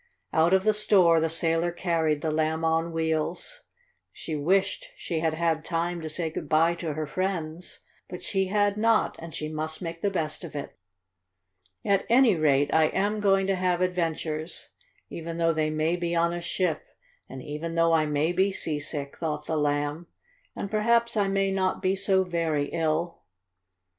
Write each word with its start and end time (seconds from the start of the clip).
Out 0.33 0.51
of 0.51 0.63
the 0.63 0.73
store 0.73 1.19
the 1.19 1.29
sailor 1.29 1.71
carried 1.71 2.21
the 2.21 2.31
Lamb 2.31 2.65
on 2.65 2.91
Wheels. 2.91 3.61
She 4.11 4.35
wished 4.35 4.87
she 4.97 5.19
had 5.19 5.35
had 5.35 5.63
time 5.63 6.01
to 6.01 6.09
say 6.09 6.31
good 6.31 6.49
bye 6.49 6.73
to 6.73 6.93
her 6.95 7.05
friends, 7.05 7.81
but 8.09 8.23
she 8.23 8.47
had 8.47 8.77
not, 8.77 9.15
and 9.19 9.35
she 9.35 9.47
must 9.47 9.79
make 9.79 10.01
the 10.01 10.09
best 10.09 10.43
of 10.43 10.55
it. 10.55 10.75
"At 11.85 12.07
any 12.09 12.35
rate 12.35 12.73
I 12.73 12.85
am 12.85 13.19
going 13.19 13.45
to 13.45 13.55
have 13.55 13.79
adventures, 13.79 14.71
even 15.11 15.37
though 15.37 15.53
they 15.53 15.69
may 15.69 15.95
be 15.95 16.15
on 16.15 16.33
a 16.33 16.41
ship, 16.41 16.83
and 17.29 17.43
even 17.43 17.75
though 17.75 17.93
I 17.93 18.07
may 18.07 18.31
be 18.31 18.51
seasick," 18.51 19.17
thought 19.19 19.45
the 19.45 19.55
Lamb. 19.55 20.07
"And 20.55 20.71
perhaps 20.71 21.15
I 21.15 21.27
may 21.27 21.51
not 21.51 21.79
be 21.79 21.95
so 21.95 22.23
very 22.23 22.69
ill." 22.69 23.19